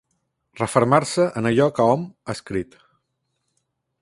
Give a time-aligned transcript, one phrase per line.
[0.61, 2.79] Refermar-se en allò que hom ha escrit.